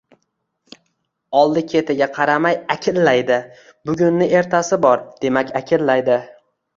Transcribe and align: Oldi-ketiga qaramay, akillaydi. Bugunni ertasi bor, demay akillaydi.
Oldi-ketiga 1.41 2.07
qaramay, 2.15 2.57
akillaydi. 2.75 3.37
Bugunni 3.91 4.29
ertasi 4.39 4.81
bor, 4.87 5.05
demay 5.27 5.53
akillaydi. 5.61 6.17